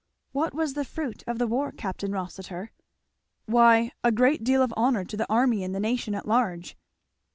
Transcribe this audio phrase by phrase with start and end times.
[0.31, 2.01] "What was the fruit of the war, Capt.
[2.01, 2.71] Rossitur?"
[3.45, 6.75] "Why, a great deal of honour to the army and the nation at large."